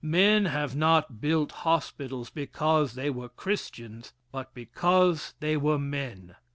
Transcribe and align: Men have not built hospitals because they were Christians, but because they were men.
Men 0.03 0.45
have 0.45 0.75
not 0.75 1.21
built 1.21 1.51
hospitals 1.51 2.31
because 2.31 2.95
they 2.95 3.11
were 3.11 3.29
Christians, 3.29 4.13
but 4.31 4.51
because 4.51 5.35
they 5.41 5.55
were 5.55 5.77
men. 5.77 6.37